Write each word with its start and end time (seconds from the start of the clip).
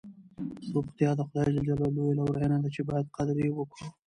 روغتیا 0.73 1.09
د 1.15 1.21
خدای 1.27 1.49
ج 1.67 1.69
لویه 1.79 2.13
لورینه 2.17 2.57
ده 2.63 2.69
چې 2.75 2.81
باید 2.89 3.13
قدر 3.15 3.35
یې 3.45 3.51
وکړو. 3.53 3.85